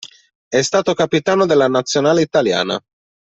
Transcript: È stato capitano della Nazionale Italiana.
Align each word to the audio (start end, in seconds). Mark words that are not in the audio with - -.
È 0.47 0.59
stato 0.63 0.95
capitano 0.95 1.45
della 1.45 1.67
Nazionale 1.67 2.23
Italiana. 2.23 2.81